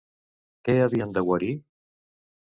Què 0.69 0.73
havien 0.85 1.13
de 1.17 1.23
guarir? 1.27 1.49